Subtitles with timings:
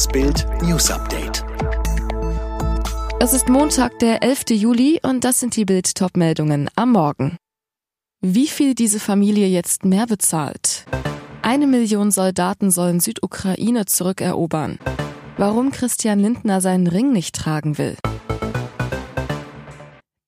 [0.00, 1.44] Das Bild News Update.
[3.20, 4.44] Es ist Montag, der 11.
[4.52, 7.36] Juli und das sind die Bild top meldungen am Morgen.
[8.22, 10.86] Wie viel diese Familie jetzt mehr bezahlt?
[11.42, 14.78] Eine Million Soldaten sollen Südukraine zurückerobern.
[15.36, 17.98] Warum Christian Lindner seinen Ring nicht tragen will.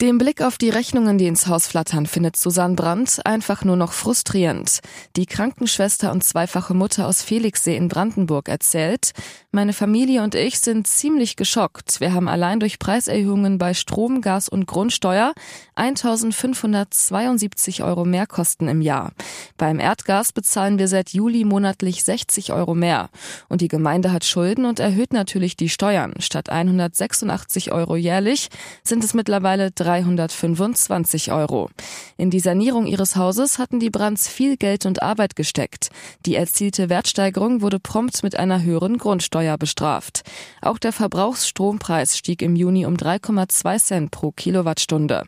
[0.00, 3.92] Den Blick auf die Rechnungen, die ins Haus flattern, findet Susanne Brandt einfach nur noch
[3.92, 4.78] frustrierend.
[5.16, 9.10] Die Krankenschwester und zweifache Mutter aus Felixsee in Brandenburg erzählt,
[9.50, 11.98] meine Familie und ich sind ziemlich geschockt.
[11.98, 15.32] Wir haben allein durch Preiserhöhungen bei Strom, Gas und Grundsteuer
[15.74, 19.10] 1572 Euro Mehrkosten im Jahr.
[19.56, 23.10] Beim Erdgas bezahlen wir seit Juli monatlich 60 Euro mehr.
[23.48, 26.14] Und die Gemeinde hat Schulden und erhöht natürlich die Steuern.
[26.20, 28.48] Statt 186 Euro jährlich
[28.84, 31.70] sind es mittlerweile 325 Euro.
[32.18, 35.88] In die Sanierung ihres Hauses hatten die Brands viel Geld und Arbeit gesteckt.
[36.26, 40.24] Die erzielte Wertsteigerung wurde prompt mit einer höheren Grundsteuer bestraft.
[40.60, 45.24] Auch der Verbrauchsstrompreis stieg im Juni um 3,2 Cent pro Kilowattstunde.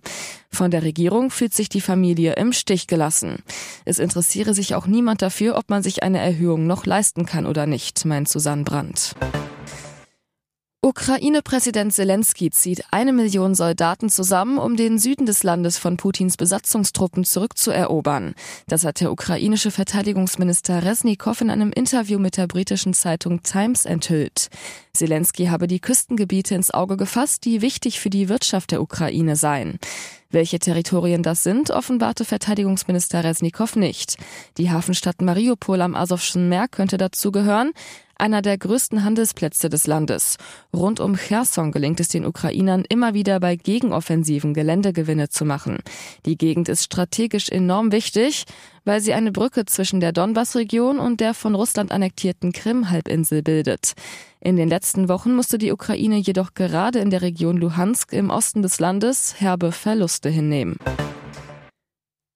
[0.50, 3.42] Von der Regierung fühlt sich die Familie im Stich gelassen.
[3.86, 7.64] Es interessiere sich auch niemand dafür, ob man sich eine Erhöhung noch leisten kann oder
[7.64, 9.14] nicht, meint Susanne Brandt.
[10.91, 17.22] Ukraine-Präsident Zelensky zieht eine Million Soldaten zusammen, um den Süden des Landes von Putins Besatzungstruppen
[17.22, 18.34] zurückzuerobern.
[18.66, 24.48] Das hat der ukrainische Verteidigungsminister Resnikow in einem Interview mit der britischen Zeitung Times enthüllt.
[24.92, 29.78] Zelensky habe die Küstengebiete ins Auge gefasst, die wichtig für die Wirtschaft der Ukraine seien.
[30.32, 34.16] Welche Territorien das sind, offenbarte Verteidigungsminister Resnikow nicht.
[34.58, 37.70] Die Hafenstadt Mariupol am Asowschen Meer könnte dazu gehören
[38.20, 40.36] einer der größten Handelsplätze des Landes.
[40.74, 45.78] Rund um Cherson gelingt es den Ukrainern immer wieder bei Gegenoffensiven Geländegewinne zu machen.
[46.26, 48.44] Die Gegend ist strategisch enorm wichtig,
[48.84, 53.94] weil sie eine Brücke zwischen der Donbass-Region und der von Russland annektierten Krim-Halbinsel bildet.
[54.41, 58.62] In den letzten Wochen musste die Ukraine jedoch gerade in der Region Luhansk im Osten
[58.62, 60.76] des Landes herbe Verluste hinnehmen.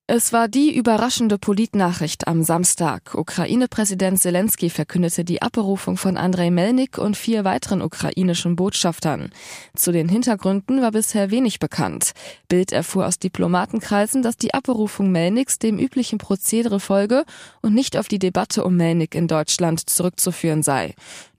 [0.07, 3.15] Es war die überraschende Politnachricht am Samstag.
[3.15, 9.31] Ukraine-Präsident Zelensky verkündete die Abberufung von Andrei Melnik und vier weiteren ukrainischen Botschaftern.
[9.75, 12.13] Zu den Hintergründen war bisher wenig bekannt.
[12.51, 17.25] Bild erfuhr aus Diplomatenkreisen, dass die Abberufung Melniks dem üblichen Prozedere folge
[17.63, 20.95] und nicht auf die Debatte um Melnik in Deutschland zurückzuführen sei.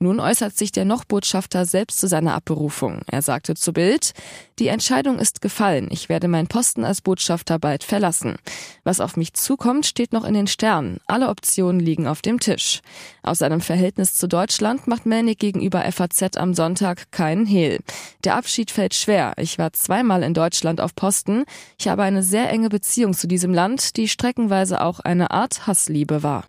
[0.05, 3.01] Nun äußert sich der Noch-Botschafter selbst zu seiner Abberufung.
[3.07, 4.13] Er sagte zu Bild,
[4.59, 5.87] die Entscheidung ist gefallen.
[5.89, 8.35] Ich werde meinen Posten als Botschafter bald verlassen.
[8.83, 10.99] Was auf mich zukommt, steht noch in den Sternen.
[11.07, 12.81] Alle Optionen liegen auf dem Tisch.
[13.23, 17.79] Aus seinem Verhältnis zu Deutschland macht Melnik gegenüber FAZ am Sonntag keinen Hehl.
[18.25, 19.33] Der Abschied fällt schwer.
[19.37, 21.45] Ich war zweimal in Deutschland auf Posten.
[21.79, 26.21] Ich habe eine sehr enge Beziehung zu diesem Land, die streckenweise auch eine Art Hassliebe
[26.21, 26.43] war.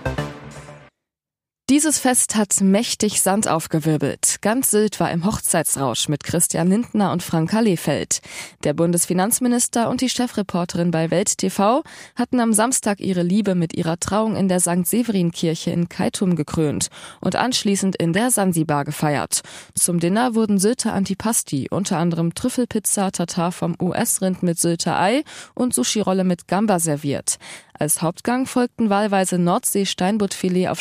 [1.69, 4.37] Dieses Fest hat mächtig Sand aufgewirbelt.
[4.41, 8.21] Ganz Sylt war im Hochzeitsrausch mit Christian Lindner und Franka Lehfeld.
[8.63, 11.83] Der Bundesfinanzminister und die Chefreporterin bei Welt TV
[12.15, 14.87] hatten am Samstag ihre Liebe mit ihrer Trauung in der St.
[14.87, 16.87] Severin-Kirche in Kaitum gekrönt
[17.21, 19.41] und anschließend in der Sansibar gefeiert.
[19.75, 25.75] Zum Dinner wurden Sylter Antipasti, unter anderem Trüffelpizza, Tatar vom US-Rind mit Sylter Ei und
[25.75, 27.39] Sushi-Rolle mit Gamba serviert.
[27.79, 30.81] Als Hauptgang folgten wahlweise Nordsee-Steinbuttfilet auf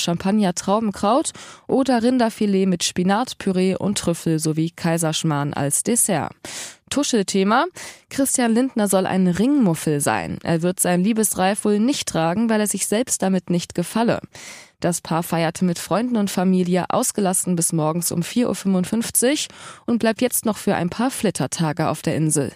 [0.75, 1.31] Champagner-Traubenkraut
[1.67, 6.31] oder Rinderfilet mit Spinatpüree und Trüffel sowie Kaiserschmarrn als Dessert.
[6.89, 7.65] Tuschelthema.
[8.09, 10.37] Christian Lindner soll ein Ringmuffel sein.
[10.43, 14.21] Er wird sein Liebesreif wohl nicht tragen, weil er sich selbst damit nicht gefalle.
[14.79, 19.55] Das Paar feierte mit Freunden und Familie ausgelassen bis morgens um 4.55 Uhr
[19.87, 22.51] und bleibt jetzt noch für ein paar Flittertage auf der Insel.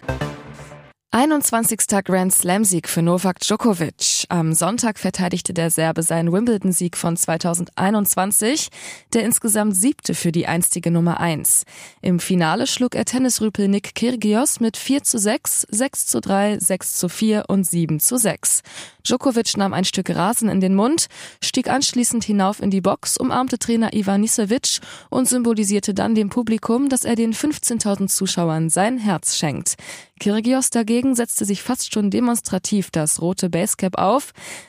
[1.12, 1.79] 21.
[2.06, 4.19] Grand Slam-Sieg für Novak Djokovic.
[4.31, 8.69] Am Sonntag verteidigte der Serbe seinen Wimbledon-Sieg von 2021,
[9.12, 11.63] der insgesamt siebte für die einstige Nummer 1.
[12.03, 16.97] Im Finale schlug er Tennisrüpel Nick Kyrgios mit 4 zu 6, 6 zu 3, 6
[16.97, 18.62] zu 4 und 7 zu 6.
[19.03, 21.07] Djokovic nahm ein Stück Rasen in den Mund,
[21.41, 26.90] stieg anschließend hinauf in die Box, umarmte Trainer Ivan Nisevic und symbolisierte dann dem Publikum,
[26.90, 29.78] dass er den 15.000 Zuschauern sein Herz schenkt.
[30.20, 34.19] Kyrgios dagegen setzte sich fast schon demonstrativ das rote Basecap auf,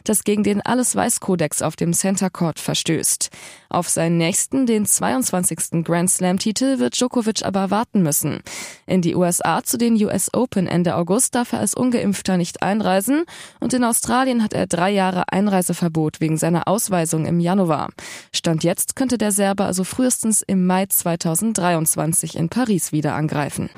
[0.05, 3.31] das gegen den Alles-Weiß-Kodex auf dem Center Court verstößt.
[3.69, 5.85] Auf seinen nächsten, den 22.
[5.85, 8.41] Grand Slam-Titel, wird Djokovic aber warten müssen.
[8.87, 13.25] In die USA zu den US Open Ende August darf er als Ungeimpfter nicht einreisen
[13.61, 17.91] und in Australien hat er drei Jahre Einreiseverbot wegen seiner Ausweisung im Januar.
[18.33, 23.71] Stand jetzt könnte der Serber also frühestens im Mai 2023 in Paris wieder angreifen.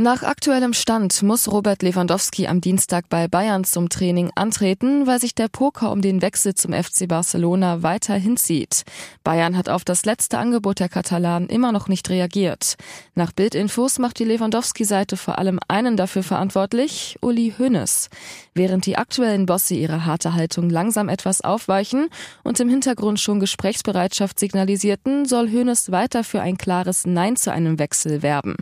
[0.00, 5.34] Nach aktuellem Stand muss Robert Lewandowski am Dienstag bei Bayern zum Training antreten, weil sich
[5.34, 8.84] der Poker um den Wechsel zum FC Barcelona weiter hinzieht.
[9.24, 12.76] Bayern hat auf das letzte Angebot der Katalanen immer noch nicht reagiert.
[13.16, 18.08] Nach Bildinfos macht die Lewandowski-Seite vor allem einen dafür verantwortlich, Uli Hoeneß.
[18.54, 22.08] Während die aktuellen Bosse ihre harte Haltung langsam etwas aufweichen
[22.44, 27.80] und im Hintergrund schon Gesprächsbereitschaft signalisierten, soll Hoeneß weiter für ein klares Nein zu einem
[27.80, 28.54] Wechsel werben.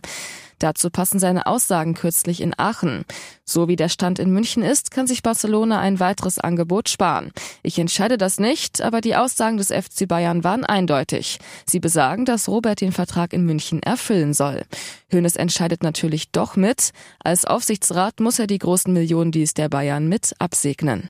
[0.58, 3.04] Dazu passen seine Aussagen kürzlich in Aachen.
[3.44, 7.32] So wie der Stand in München ist, kann sich Barcelona ein weiteres Angebot sparen.
[7.62, 11.38] Ich entscheide das nicht, aber die Aussagen des FC Bayern waren eindeutig.
[11.66, 14.62] Sie besagen, dass Robert den Vertrag in München erfüllen soll.
[15.10, 16.90] Hönes entscheidet natürlich doch mit.
[17.18, 21.08] Als Aufsichtsrat muss er die großen Millionen Deals der Bayern mit absegnen.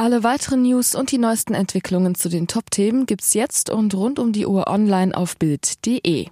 [0.00, 4.32] Alle weiteren News und die neuesten Entwicklungen zu den Top-Themen gibt's jetzt und rund um
[4.32, 6.28] die Uhr online auf Bild.de.